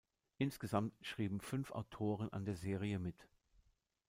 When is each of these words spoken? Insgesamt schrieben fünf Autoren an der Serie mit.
Insgesamt 0.39 0.95
schrieben 1.05 1.39
fünf 1.41 1.69
Autoren 1.69 2.29
an 2.33 2.43
der 2.43 2.55
Serie 2.55 2.97
mit. 2.97 3.27